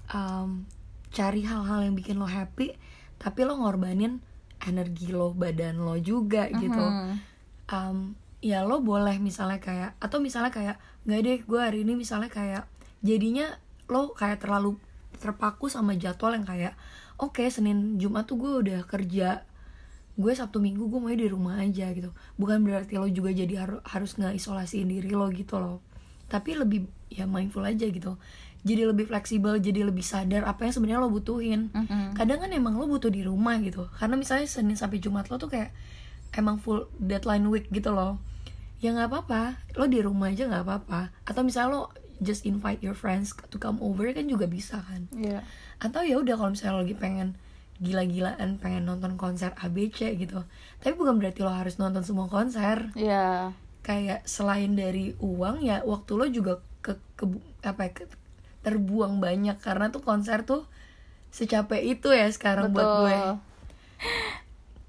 um, 0.09 0.63
cari 1.11 1.43
hal-hal 1.43 1.83
yang 1.83 1.93
bikin 1.93 2.15
lo 2.15 2.25
happy 2.25 2.71
tapi 3.19 3.43
lo 3.43 3.59
ngorbanin 3.59 4.23
energi 4.63 5.11
lo 5.11 5.33
badan 5.33 5.83
lo 5.83 5.97
juga 5.97 6.47
gitu 6.49 6.71
Mhm. 6.79 7.30
Um, 7.71 8.13
ya 8.43 8.61
lo 8.67 8.81
boleh 8.83 9.17
misalnya 9.17 9.57
kayak 9.57 9.95
atau 9.97 10.19
misalnya 10.19 10.51
kayak 10.51 10.77
nggak 11.07 11.19
deh 11.23 11.39
gue 11.47 11.59
hari 11.61 11.87
ini 11.87 11.93
misalnya 11.97 12.29
kayak 12.29 12.67
jadinya 13.01 13.57
lo 13.89 14.13
kayak 14.13 14.43
terlalu 14.43 14.77
terpaku 15.21 15.69
sama 15.69 15.93
jadwal 15.97 16.33
yang 16.33 16.45
kayak 16.45 16.73
oke 17.21 17.41
senin 17.47 17.97
jumat 18.01 18.25
tuh 18.25 18.37
gue 18.41 18.51
udah 18.65 18.79
kerja 18.89 19.45
gue 20.17 20.33
sabtu 20.35 20.59
minggu 20.59 20.91
gue 20.91 20.99
mau 20.99 21.09
di 21.09 21.25
rumah 21.25 21.55
aja 21.63 21.87
gitu. 21.95 22.11
Bukan 22.35 22.61
berarti 22.67 22.99
lo 22.99 23.07
juga 23.07 23.31
jadi 23.31 23.63
haru- 23.63 23.81
harus 23.87 24.19
nggak 24.19 24.35
isolasiin 24.37 24.85
diri 24.91 25.09
lo 25.15 25.31
gitu 25.31 25.57
loh. 25.57 25.79
Tapi 26.27 26.59
lebih 26.59 26.85
ya 27.07 27.23
mindful 27.25 27.63
aja 27.63 27.87
gitu. 27.87 28.19
Jadi 28.61 28.85
lebih 28.85 29.09
fleksibel 29.09 29.57
jadi 29.57 29.87
lebih 29.87 30.05
sadar 30.05 30.45
apa 30.45 30.67
yang 30.67 30.73
sebenarnya 30.75 31.01
lo 31.01 31.09
butuhin. 31.09 31.71
Mhm. 31.73 32.13
kadang 32.13 32.43
kan 32.43 32.51
emang 32.53 32.75
lo 32.77 32.85
butuh 32.85 33.09
di 33.09 33.23
rumah 33.23 33.57
gitu. 33.63 33.87
Karena 33.97 34.19
misalnya 34.19 34.45
senin 34.45 34.75
sampai 34.77 34.99
jumat 35.01 35.31
lo 35.31 35.39
tuh 35.39 35.49
kayak 35.49 35.71
emang 36.31 36.57
full 36.57 36.87
deadline 36.95 37.47
week 37.47 37.67
gitu 37.69 37.91
loh. 37.91 38.19
Ya 38.79 38.91
nggak 38.91 39.09
apa-apa 39.09 39.41
lo 39.75 39.85
di 39.85 39.99
rumah 39.99 40.29
aja 40.29 40.45
nggak 40.45 40.63
apa-apa. 40.63 41.13
Atau 41.23 41.41
misalnya 41.41 41.69
lo 41.71 41.81
just 42.17 42.43
invite 42.43 42.79
your 42.79 42.93
friends 42.93 43.33
to 43.33 43.57
come 43.57 43.77
over 43.79 44.05
kan 44.09 44.25
juga 44.25 44.45
bisa 44.45 44.79
kan. 44.81 45.09
Iya. 45.11 45.41
atau 45.77 46.05
ya 46.05 46.13
udah 46.15 46.37
kalau 46.37 46.53
misalnya 46.53 46.77
lo 46.77 46.81
lagi 46.81 46.93
pengen 46.93 47.33
gila-gilaan 47.77 48.57
pengen 48.57 48.85
nonton 48.85 49.17
konser 49.17 49.49
ABC 49.55 50.13
gitu. 50.15 50.45
Tapi 50.77 50.93
bukan 50.93 51.17
berarti 51.17 51.41
lo 51.41 51.49
harus 51.49 51.75
nonton 51.75 52.01
semua 52.01 52.25
konser. 52.27 52.93
Iya. 52.93 53.57
kayak 53.81 54.29
selain 54.29 54.77
dari 54.77 55.17
uang 55.17 55.65
ya 55.65 55.81
waktu 55.81 56.11
lo 56.13 56.29
juga 56.29 56.53
ke, 56.85 56.93
ke 57.17 57.25
apa 57.65 57.81
ya, 57.81 57.91
ke- 57.91 58.13
terbuang 58.61 59.17
banyak. 59.17 59.57
Karena 59.57 59.89
tuh 59.89 60.05
konser 60.05 60.45
tuh 60.45 60.69
secapek 61.33 61.81
itu 61.81 62.13
ya 62.13 62.29
sekarang 62.29 62.69
buat 62.69 62.85
gue 63.01 63.15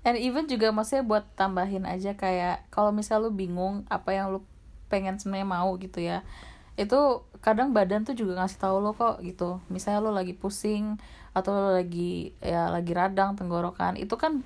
And 0.02 0.18
even 0.18 0.50
juga 0.50 0.74
maksudnya 0.74 1.06
buat 1.06 1.24
tambahin 1.38 1.86
aja 1.86 2.18
kayak 2.18 2.66
kalau 2.74 2.90
misal 2.90 3.22
lu 3.22 3.30
bingung 3.30 3.86
apa 3.86 4.10
yang 4.10 4.34
lu 4.34 4.42
pengen 4.90 5.16
sebenarnya 5.16 5.46
mau 5.46 5.70
gitu 5.78 6.02
ya. 6.02 6.26
Itu 6.74 7.22
kadang 7.38 7.70
badan 7.70 8.02
tuh 8.02 8.18
juga 8.18 8.42
ngasih 8.42 8.58
tahu 8.58 8.82
lo 8.82 8.92
kok 8.98 9.22
gitu. 9.22 9.62
Misalnya 9.70 10.02
lo 10.02 10.10
lagi 10.10 10.34
pusing 10.34 10.98
atau 11.32 11.54
lo 11.54 11.70
lagi 11.78 12.34
ya 12.42 12.68
lagi 12.68 12.92
radang 12.92 13.38
tenggorokan, 13.38 13.96
itu 13.96 14.18
kan 14.20 14.44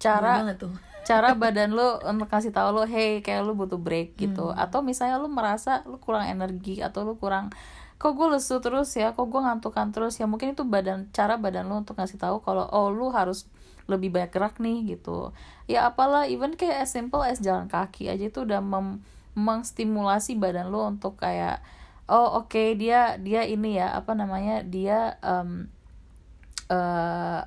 cara 0.00 0.42
cara 1.08 1.32
badan 1.34 1.72
lo 1.72 2.00
untuk 2.04 2.28
kasih 2.28 2.52
tahu 2.52 2.76
lo 2.76 2.84
hey 2.84 3.24
kayak 3.24 3.42
lo 3.42 3.56
butuh 3.56 3.80
break 3.80 4.20
gitu 4.20 4.52
atau 4.52 4.84
misalnya 4.84 5.16
lo 5.16 5.32
merasa 5.32 5.80
lo 5.88 5.96
kurang 5.96 6.28
energi 6.28 6.84
atau 6.84 7.02
lo 7.02 7.16
kurang 7.16 7.48
kok 8.00 8.16
gue 8.16 8.32
lesu 8.32 8.60
terus 8.64 8.92
ya 8.96 9.12
kok 9.12 9.28
gue 9.28 9.40
ngantukan 9.40 9.92
terus 9.92 10.16
ya 10.16 10.24
mungkin 10.24 10.56
itu 10.56 10.64
badan 10.64 11.08
cara 11.12 11.36
badan 11.36 11.68
lo 11.68 11.80
untuk 11.80 12.00
ngasih 12.00 12.20
tahu 12.20 12.40
kalau 12.40 12.64
oh 12.68 12.88
lo 12.88 13.12
harus 13.12 13.48
lebih 13.90 14.14
banyak 14.14 14.30
gerak 14.30 14.56
nih 14.62 14.96
gitu. 14.96 15.34
Ya 15.66 15.90
apalah 15.90 16.30
even 16.30 16.54
kayak 16.54 16.86
as 16.86 16.94
simple 16.94 17.20
as 17.26 17.42
jalan 17.42 17.66
kaki 17.66 18.06
aja 18.06 18.30
itu 18.30 18.46
udah 18.46 18.62
mem- 18.62 19.02
mengstimulasi 19.34 20.38
badan 20.38 20.70
lo 20.70 20.86
untuk 20.86 21.18
kayak 21.18 21.62
oh 22.10 22.42
oke 22.42 22.78
dia 22.78 23.18
dia 23.18 23.42
ini 23.46 23.78
ya 23.78 23.94
apa 23.94 24.14
namanya 24.14 24.62
dia 24.62 25.18
em, 25.22 25.70
eh 26.70 27.42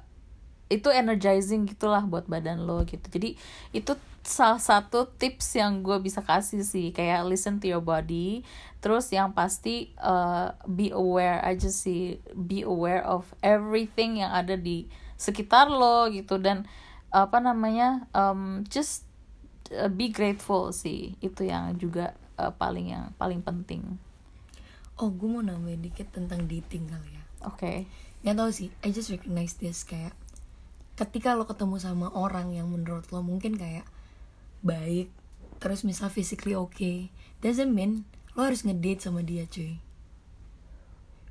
itu 0.71 0.89
energizing 0.89 1.69
gitulah 1.69 2.01
buat 2.03 2.25
badan 2.25 2.65
lo 2.65 2.81
gitu. 2.83 3.05
Jadi 3.07 3.37
itu 3.71 3.93
salah 4.23 4.57
satu 4.57 5.05
tips 5.19 5.59
yang 5.59 5.83
gue 5.83 5.99
bisa 5.99 6.23
kasih 6.23 6.63
sih 6.63 6.95
kayak 6.95 7.27
listen 7.27 7.59
to 7.59 7.67
your 7.67 7.83
body 7.83 8.47
terus 8.79 9.11
yang 9.11 9.35
pasti 9.35 9.91
uh, 9.99 10.55
be 10.63 10.95
aware 10.95 11.43
aja 11.43 11.67
sih 11.67 12.23
be 12.31 12.63
aware 12.63 13.03
of 13.03 13.27
everything 13.43 14.23
yang 14.23 14.31
ada 14.31 14.55
di 14.55 14.87
sekitar 15.23 15.71
lo 15.71 16.11
gitu 16.11 16.35
dan 16.35 16.67
apa 17.15 17.39
namanya 17.39 18.09
um, 18.11 18.67
just 18.67 19.07
uh, 19.71 19.87
be 19.87 20.11
grateful 20.11 20.75
sih. 20.75 21.15
Itu 21.23 21.47
yang 21.47 21.79
juga 21.79 22.11
uh, 22.35 22.51
paling 22.51 22.91
yang 22.91 23.15
paling 23.15 23.39
penting. 23.39 23.95
Oh 24.99 25.07
gue 25.07 25.29
mau 25.31 25.39
nambahin 25.39 25.79
dikit 25.79 26.11
tentang 26.11 26.43
dating 26.43 26.91
kali 26.91 27.15
ya. 27.15 27.23
Oke. 27.47 27.87
Nggak 28.27 28.35
tahu 28.35 28.49
sih 28.51 28.69
I 28.83 28.91
just 28.91 29.07
recognize 29.07 29.55
this 29.55 29.87
kayak 29.87 30.11
ketika 30.93 31.33
lo 31.33 31.47
ketemu 31.47 31.79
sama 31.81 32.11
orang 32.13 32.53
yang 32.53 32.69
menurut 32.69 33.09
lo 33.09 33.25
mungkin 33.25 33.57
kayak 33.57 33.87
baik 34.61 35.09
terus 35.57 35.81
misal 35.81 36.13
physically 36.13 36.53
okay 36.53 37.09
doesn't 37.41 37.73
mean 37.73 38.05
lo 38.37 38.45
harus 38.45 38.67
ngedate 38.67 39.01
sama 39.01 39.23
dia 39.23 39.47
cuy. 39.47 39.79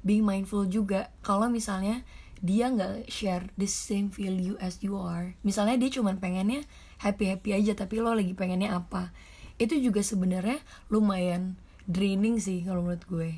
Being 0.02 0.26
mindful 0.26 0.66
juga 0.66 1.14
kalau 1.22 1.46
misalnya 1.46 2.02
dia 2.42 2.66
nggak 2.68 3.06
share 3.06 3.46
the 3.54 3.70
same 3.70 4.10
value 4.10 4.58
as 4.58 4.82
you 4.82 4.98
are. 4.98 5.38
Misalnya 5.46 5.78
dia 5.78 5.94
cuman 5.94 6.18
pengennya 6.18 6.66
happy 6.98 7.30
happy 7.30 7.54
aja 7.54 7.78
tapi 7.78 8.02
lo 8.02 8.12
lagi 8.12 8.34
pengennya 8.34 8.74
apa? 8.74 9.14
Itu 9.62 9.78
juga 9.78 10.02
sebenarnya 10.02 10.58
lumayan 10.90 11.54
draining 11.86 12.42
sih 12.42 12.66
kalau 12.66 12.82
menurut 12.82 13.06
gue. 13.06 13.30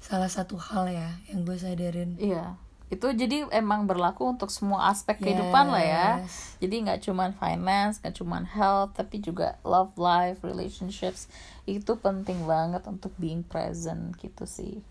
Salah 0.00 0.32
satu 0.32 0.56
hal 0.56 0.88
ya 0.88 1.20
yang 1.28 1.44
gue 1.44 1.56
sadarin. 1.60 2.16
Iya, 2.16 2.56
itu 2.92 3.10
jadi 3.10 3.48
emang 3.50 3.88
berlaku 3.88 4.36
untuk 4.36 4.52
semua 4.52 4.92
aspek 4.92 5.16
kehidupan 5.18 5.66
lah 5.72 5.84
ya. 5.84 6.06
Yes. 6.22 6.60
Jadi 6.60 6.74
nggak 6.84 7.00
cuman 7.04 7.30
finance, 7.32 7.98
nggak 8.00 8.16
cuman 8.20 8.44
health, 8.44 8.96
tapi 8.96 9.18
juga 9.24 9.56
love 9.64 9.96
life, 9.96 10.44
relationships. 10.44 11.26
Itu 11.64 11.96
penting 12.00 12.44
banget 12.44 12.84
untuk 12.84 13.10
being 13.16 13.42
present 13.44 14.16
gitu 14.20 14.44
sih. 14.44 14.84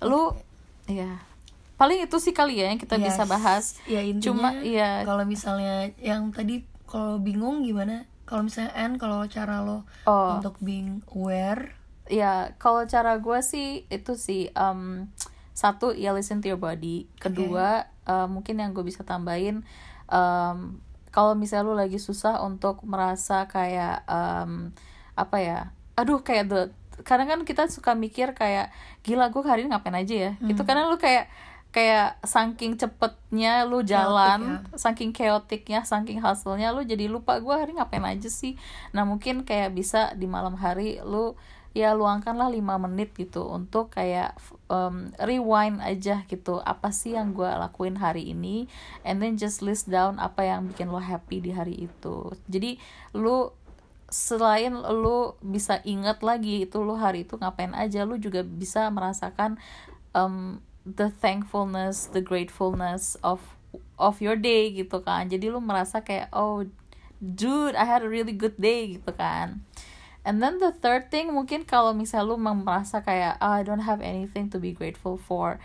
Lu, 0.00 0.32
ya 0.86 1.20
paling 1.80 2.04
itu 2.04 2.16
sih 2.20 2.30
kali 2.30 2.60
ya 2.60 2.68
yang 2.68 2.76
kita 2.76 2.94
bisa 2.94 3.24
Yes. 3.24 3.30
bahas. 3.30 3.64
ya 3.86 4.04
intinya 4.04 4.20
Cuma 4.20 4.48
iya, 4.60 5.00
kalau 5.02 5.24
misalnya 5.24 5.88
yang 5.96 6.28
tadi 6.28 6.68
kalau 6.84 7.16
bingung 7.16 7.64
gimana? 7.64 8.04
Kalau 8.22 8.44
misalnya 8.44 8.76
Anne 8.76 8.94
kalau 8.94 9.24
cara 9.26 9.58
lo 9.58 9.88
Oh. 10.04 10.36
untuk 10.36 10.60
being 10.60 11.00
aware. 11.08 11.72
Ya 12.06 12.52
kalau 12.56 12.84
cara 12.84 13.16
gue 13.16 13.40
sih 13.40 13.88
itu 13.88 14.12
sih 14.14 14.52
em, 14.52 15.08
satu 15.52 15.90
ya 15.90 16.12
listen 16.12 16.38
to 16.38 16.46
your 16.46 16.58
body. 16.58 17.08
Kedua 17.16 17.88
eh, 18.04 18.26
mungkin 18.26 18.58
yang 18.58 18.70
gue 18.70 18.82
bisa 18.82 19.00
tambahin 19.02 19.64
em, 20.06 20.58
kalau 21.08 21.32
misalnya 21.32 21.64
lu 21.64 21.74
lagi 21.74 21.96
susah 21.96 22.38
untuk 22.40 22.84
merasa 22.84 23.46
kayak 23.46 24.04
em, 24.04 24.70
apa 25.14 25.36
ya 25.38 25.58
aduh 25.94 26.20
kayak 26.20 26.44
the 26.46 26.60
kadang 27.00 27.26
kan 27.26 27.40
kita 27.42 27.64
suka 27.66 27.94
mikir 27.94 28.30
kayak 28.30 28.68
gila 29.00 29.28
gue 29.28 29.40
hari 29.40 29.64
ini 29.64 29.72
ngapain 29.72 29.96
aja 29.96 30.14
ya? 30.14 30.32
Itu 30.44 30.62
karena 30.62 30.84
lu 30.84 30.96
kayak 30.96 31.32
kayak 31.70 32.18
saking 32.26 32.74
cepetnya 32.74 33.62
lu 33.62 33.86
jalan 33.86 34.66
saking 34.74 35.14
chaoticnya 35.14 35.86
saking 35.86 36.18
hustle-nya 36.18 36.74
lu 36.74 36.82
jadi 36.82 37.06
lupa 37.06 37.38
gue 37.38 37.54
hari 37.54 37.78
ngapain 37.78 38.02
aja 38.02 38.26
sih? 38.26 38.58
Nah 38.90 39.06
mungkin 39.06 39.46
kayak 39.46 39.74
bisa 39.74 40.10
di 40.18 40.26
malam 40.26 40.58
hari 40.58 40.98
lu 41.06 41.38
ya 41.70 41.94
luangkanlah 41.94 42.50
lima 42.50 42.82
menit 42.82 43.14
gitu 43.14 43.46
untuk 43.46 43.94
kayak 43.94 44.34
um, 44.66 45.14
rewind 45.22 45.78
aja 45.78 46.26
gitu 46.26 46.58
apa 46.58 46.90
sih 46.90 47.14
yang 47.14 47.30
gue 47.30 47.46
lakuin 47.46 47.94
hari 47.94 48.34
ini 48.34 48.66
and 49.06 49.22
then 49.22 49.38
just 49.38 49.62
list 49.62 49.86
down 49.86 50.18
apa 50.18 50.42
yang 50.42 50.66
bikin 50.66 50.90
lo 50.90 50.98
happy 50.98 51.38
di 51.38 51.54
hari 51.54 51.86
itu. 51.86 52.34
Jadi 52.50 52.74
lu 53.14 53.54
selain 54.10 54.74
lu 54.74 55.38
bisa 55.38 55.78
inget 55.86 56.18
lagi 56.26 56.66
itu 56.66 56.82
lu 56.82 56.98
hari 56.98 57.22
itu 57.22 57.38
ngapain 57.38 57.70
aja 57.78 58.02
lu 58.02 58.18
juga 58.18 58.42
bisa 58.42 58.90
merasakan 58.90 59.54
um, 60.10 60.58
the 60.96 61.12
thankfulness 61.12 62.10
the 62.10 62.22
gratefulness 62.22 63.14
of 63.22 63.54
of 64.00 64.18
your 64.18 64.34
day 64.34 64.72
gitu 64.72 65.04
kan. 65.04 65.28
Jadi 65.28 65.52
lu 65.52 65.60
merasa 65.60 66.00
kayak 66.00 66.32
oh 66.32 66.66
dude 67.20 67.76
I 67.76 67.84
had 67.84 68.00
a 68.02 68.10
really 68.10 68.32
good 68.32 68.56
day 68.56 68.98
gitu 68.98 69.12
kan. 69.14 69.62
And 70.20 70.44
then 70.44 70.60
the 70.60 70.72
third 70.72 71.08
thing 71.08 71.32
mungkin 71.32 71.64
kalau 71.64 71.96
misalnya 71.96 72.32
lu 72.32 72.36
merasa 72.36 73.00
kayak 73.00 73.40
oh, 73.40 73.56
I 73.56 73.64
don't 73.64 73.84
have 73.84 74.04
anything 74.04 74.52
to 74.52 74.60
be 74.60 74.72
grateful 74.76 75.16
for 75.16 75.60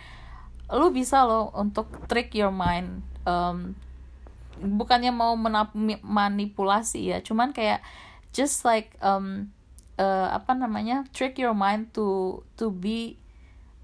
lu 0.72 0.90
bisa 0.90 1.22
loh 1.22 1.54
untuk 1.54 1.86
trick 2.10 2.34
your 2.34 2.50
mind 2.50 3.06
um, 3.30 3.78
bukannya 4.58 5.14
mau 5.14 5.38
manipulasi 6.02 7.14
ya 7.14 7.18
cuman 7.22 7.54
kayak 7.54 7.86
just 8.34 8.66
like 8.66 8.98
um, 9.04 9.54
uh, 10.02 10.34
apa 10.34 10.58
namanya 10.58 11.06
trick 11.14 11.38
your 11.38 11.54
mind 11.54 11.94
to 11.94 12.42
to 12.58 12.74
be 12.74 13.20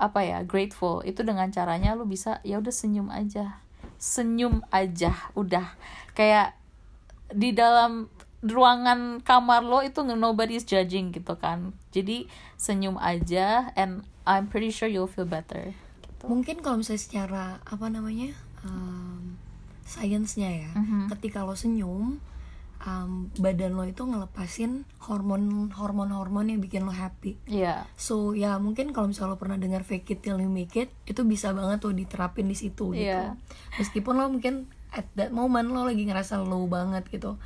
apa 0.02 0.26
ya 0.26 0.42
grateful. 0.42 1.06
Itu 1.06 1.22
dengan 1.22 1.54
caranya 1.54 1.94
lu 1.94 2.10
bisa 2.10 2.42
ya 2.42 2.58
udah 2.58 2.74
senyum 2.74 3.14
aja. 3.14 3.62
Senyum 4.02 4.66
aja 4.74 5.14
udah. 5.38 5.78
Kayak 6.18 6.58
di 7.30 7.54
dalam 7.54 8.10
ruangan 8.42 9.22
kamar 9.22 9.62
lo 9.62 9.86
itu 9.86 10.02
nobody's 10.02 10.66
judging 10.66 11.14
gitu 11.14 11.38
kan. 11.38 11.78
Jadi 11.94 12.26
senyum 12.58 12.98
aja 12.98 13.70
and 13.78 14.02
I'm 14.26 14.50
pretty 14.50 14.74
sure 14.74 14.90
you'll 14.90 15.06
feel 15.10 15.30
better. 15.30 15.78
Gitu. 16.22 16.26
mungkin 16.30 16.62
kalau 16.62 16.78
misalnya 16.78 17.02
secara 17.02 17.44
apa 17.66 17.90
namanya 17.90 18.30
um, 18.62 19.34
sainsnya 19.82 20.54
ya 20.54 20.72
Mhm. 20.78 21.10
ketika 21.18 21.42
lo 21.42 21.58
senyum 21.58 22.22
um, 22.86 23.30
badan 23.38 23.78
lo 23.78 23.86
itu 23.86 24.02
ngelepasin 24.02 24.90
hormon 25.06 25.70
hormon 25.74 26.10
hormon 26.10 26.50
yang 26.50 26.60
bikin 26.62 26.86
lo 26.86 26.94
happy. 26.94 27.38
Iya. 27.46 27.86
So 27.98 28.34
ya 28.34 28.58
mungkin 28.58 28.92
kalau 28.92 29.10
misalnya 29.14 29.38
lo 29.38 29.38
pernah 29.38 29.58
dengar 29.62 29.86
fake 29.86 30.18
it 30.18 30.20
till 30.26 30.42
you 30.42 30.50
make 30.50 30.74
it 30.74 30.90
itu 31.06 31.22
bisa 31.22 31.54
banget 31.54 31.82
tuh 31.82 31.94
diterapin 31.94 32.50
di 32.50 32.58
situ 32.58 32.94
gitu. 32.98 33.06
Iya. 33.06 33.38
meskipun 33.78 34.18
lo 34.18 34.28
mungkin 34.30 34.70
at 34.92 35.08
that 35.16 35.32
moment 35.32 35.72
lo 35.72 35.86
lagi 35.86 36.04
ngerasa 36.04 36.42
low 36.42 36.66
banget 36.66 37.06
gitu. 37.08 37.38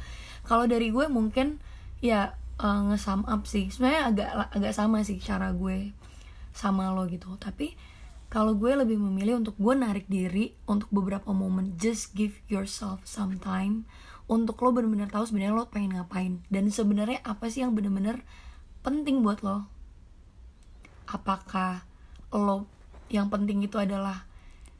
Kalau 0.45 0.65
dari 0.69 0.93
gue 0.93 1.05
mungkin 1.09 1.59
ya 1.99 2.37
uh, 2.61 2.81
nge-sum 2.91 3.27
up 3.27 3.43
sih. 3.45 3.67
Sebenarnya 3.69 4.01
agak 4.13 4.29
agak 4.55 4.73
sama 4.73 5.03
sih 5.03 5.19
cara 5.19 5.51
gue 5.51 5.91
sama 6.55 6.93
lo 6.95 7.05
gitu. 7.11 7.35
Tapi 7.35 7.75
kalau 8.31 8.57
gue 8.57 8.73
lebih 8.73 8.97
memilih 8.97 9.39
untuk 9.39 9.55
gue 9.55 9.73
narik 9.77 10.09
diri 10.09 10.57
untuk 10.65 10.89
beberapa 10.89 11.29
momen 11.31 11.77
just 11.77 12.17
give 12.17 12.35
yourself 12.49 13.05
some 13.05 13.37
time 13.37 13.85
untuk 14.25 14.57
lo 14.65 14.73
bener-bener 14.73 15.05
tahu 15.09 15.29
sebenarnya 15.29 15.53
lo 15.53 15.69
pengen 15.69 16.01
ngapain. 16.01 16.41
Dan 16.49 16.73
sebenarnya 16.73 17.21
apa 17.21 17.45
sih 17.49 17.61
yang 17.61 17.77
bener-bener 17.77 18.25
penting 18.81 19.21
buat 19.21 19.45
lo? 19.45 19.69
Apakah 21.05 21.85
lo 22.33 22.65
yang 23.13 23.29
penting 23.29 23.61
itu 23.61 23.77
adalah 23.77 24.25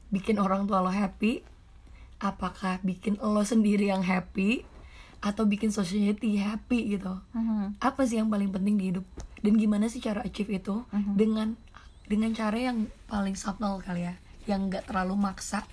bikin 0.10 0.42
orang 0.42 0.66
tua 0.66 0.82
lo 0.82 0.90
happy? 0.90 1.46
Apakah 2.18 2.82
bikin 2.82 3.22
lo 3.22 3.46
sendiri 3.46 3.94
yang 3.94 4.02
happy? 4.02 4.66
Atau 5.22 5.46
bikin 5.46 5.70
society 5.70 6.38
happy 6.38 6.98
gitu? 6.98 7.18
Mhm. 7.34 7.82
apa 7.82 8.02
sih 8.06 8.22
yang 8.22 8.30
paling 8.30 8.50
penting 8.50 8.78
di 8.78 8.94
hidup? 8.94 9.06
Dan 9.46 9.62
gimana 9.62 9.86
sih 9.90 10.02
cara 10.02 10.26
achieve 10.26 10.58
itu 10.58 10.86
dengan 11.14 11.54
dengan 12.10 12.34
cara 12.34 12.58
yang 12.58 12.90
paling 13.06 13.38
subtle 13.38 13.82
kali 13.82 14.10
ya? 14.10 14.18
Yang 14.50 14.62
nggak 14.74 14.84
terlalu 14.90 15.14
maksa? 15.18 15.66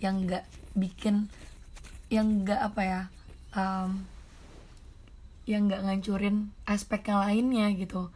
Yang 0.00 0.14
nggak 0.28 0.44
bikin 0.76 1.32
yang 2.08 2.46
nggak 2.46 2.60
apa 2.62 2.82
ya 2.82 3.02
um, 3.52 4.06
yang 5.46 5.70
nggak 5.70 5.82
ngancurin 5.86 6.50
aspek 6.66 7.06
yang 7.06 7.22
lainnya 7.22 7.66
gitu 7.74 8.10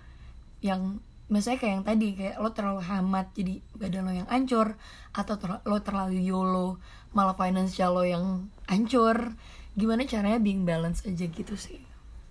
yang 0.60 0.98
misalnya 1.30 1.62
kayak 1.62 1.72
yang 1.78 1.86
tadi 1.86 2.08
kayak 2.18 2.36
lo 2.42 2.50
terlalu 2.50 2.82
hemat 2.82 3.26
jadi 3.32 3.62
badan 3.78 4.02
lo 4.02 4.12
yang 4.12 4.28
ancur 4.28 4.74
atau 5.14 5.34
ter- 5.38 5.62
lo 5.62 5.78
terlalu 5.80 6.26
yolo 6.26 6.82
malah 7.14 7.38
financial 7.38 7.94
lo 7.94 8.02
yang 8.02 8.50
ancur 8.66 9.34
gimana 9.78 10.02
caranya 10.04 10.42
being 10.42 10.66
balance 10.66 11.06
aja 11.06 11.26
gitu 11.26 11.54
sih 11.54 11.78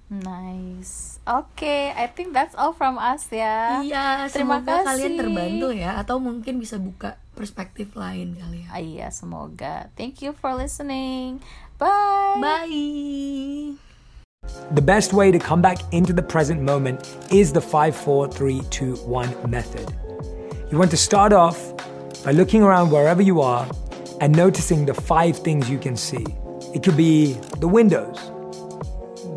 Nice. 0.10 1.22
Oke, 1.30 1.94
I 1.94 2.10
think 2.10 2.34
that's 2.34 2.58
all 2.58 2.74
from 2.74 2.98
us 2.98 3.30
ya. 3.30 3.86
Iya, 3.86 4.26
Terima 4.34 4.58
semoga 4.58 4.82
kalian 4.82 5.14
kasih. 5.14 5.20
terbantu 5.22 5.68
ya 5.70 6.02
atau 6.02 6.18
mungkin 6.18 6.58
bisa 6.58 6.82
buka 6.82 7.22
perspektif 7.40 7.96
lain 7.96 8.36
kali 8.36 8.68
ya. 8.68 8.76
Ah, 8.76 8.82
Iya, 8.84 9.08
semoga. 9.16 9.88
Thank 9.96 10.20
you 10.20 10.36
for 10.36 10.52
listening. 10.52 11.40
Bye. 11.80 12.44
Bye. 12.44 13.80
The 14.76 14.84
best 14.84 15.14
way 15.16 15.32
to 15.32 15.40
come 15.40 15.62
back 15.64 15.80
into 15.96 16.12
the 16.12 16.24
present 16.24 16.60
moment 16.60 17.08
is 17.32 17.56
the 17.56 17.64
5 17.64 17.96
4 17.96 18.28
3 18.28 18.60
2 18.68 19.08
1 19.08 19.48
method. 19.48 19.88
You 20.68 20.78
want 20.78 20.92
to 20.92 21.00
start 21.00 21.32
off 21.32 21.56
by 22.28 22.32
looking 22.36 22.60
around 22.62 22.92
wherever 22.92 23.22
you 23.24 23.40
are 23.40 23.64
and 24.20 24.36
noticing 24.36 24.84
the 24.86 24.94
five 24.94 25.40
things 25.40 25.70
you 25.72 25.80
can 25.80 25.96
see. 25.96 26.26
It 26.76 26.84
could 26.84 26.98
be 27.00 27.40
the 27.64 27.68
windows, 27.68 28.20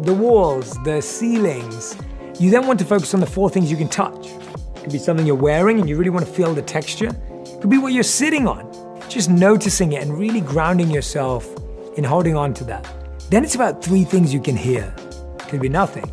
the 0.03 0.13
walls, 0.13 0.75
the 0.83 1.01
ceilings. 1.01 1.95
You 2.43 2.51
then 2.51 2.67
want 2.67 2.83
to 2.83 2.85
focus 2.85 3.15
on 3.15 3.21
the 3.21 3.31
four 3.31 3.49
things 3.49 3.71
you 3.71 3.79
can 3.79 3.89
touch. 3.89 4.27
It 4.27 4.91
could 4.91 4.93
be 4.93 4.99
something 4.99 5.25
you're 5.25 5.39
wearing 5.39 5.79
and 5.79 5.89
you 5.89 5.97
really 5.97 6.11
want 6.11 6.27
to 6.27 6.33
feel 6.33 6.53
the 6.53 6.63
texture. 6.67 7.15
Could 7.63 7.71
be 7.71 7.79
what 7.79 7.93
you're 7.93 8.03
sitting 8.03 8.49
on. 8.49 8.69
Just 9.09 9.31
noticing 9.31 9.93
it 9.93 10.03
and 10.03 10.19
really 10.19 10.41
grounding 10.41 10.91
yourself 10.91 11.49
in 11.97 12.03
holding 12.03 12.35
on 12.35 12.53
to 12.55 12.65
that. 12.65 12.93
Then 13.31 13.45
it's 13.45 13.55
about 13.55 13.85
three 13.85 14.03
things 14.03 14.35
you 14.35 14.41
can 14.41 14.57
hear. 14.57 14.93
Could 15.39 15.61
be 15.61 15.69
nothing. 15.69 16.11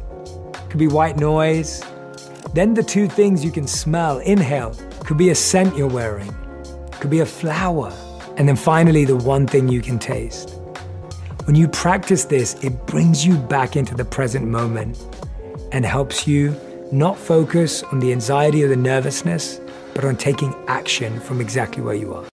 Could 0.69 0.77
be 0.77 0.85
white 0.85 1.17
noise. 1.17 1.83
Then 2.53 2.75
the 2.75 2.83
two 2.83 3.07
things 3.07 3.43
you 3.43 3.49
can 3.49 3.65
smell, 3.65 4.19
inhale. 4.19 4.75
Could 4.99 5.17
be 5.17 5.31
a 5.31 5.35
scent 5.35 5.75
you're 5.75 5.87
wearing. 5.87 6.31
Could 6.99 7.09
be 7.09 7.21
a 7.21 7.25
flower. 7.25 7.91
And 8.37 8.47
then 8.47 8.55
finally, 8.55 9.03
the 9.03 9.15
one 9.15 9.47
thing 9.47 9.69
you 9.69 9.81
can 9.81 9.97
taste. 9.97 10.51
When 11.45 11.55
you 11.55 11.67
practice 11.67 12.25
this, 12.25 12.63
it 12.63 12.85
brings 12.85 13.25
you 13.25 13.37
back 13.37 13.75
into 13.75 13.95
the 13.95 14.05
present 14.05 14.45
moment 14.45 15.03
and 15.71 15.83
helps 15.83 16.27
you 16.27 16.55
not 16.91 17.17
focus 17.17 17.81
on 17.81 17.99
the 17.99 18.11
anxiety 18.11 18.63
or 18.63 18.67
the 18.67 18.75
nervousness, 18.75 19.59
but 19.99 20.07
on 20.07 20.15
taking 20.15 20.55
action 20.69 21.19
from 21.19 21.41
exactly 21.41 21.83
where 21.83 21.93
you 21.93 22.13
are. 22.13 22.29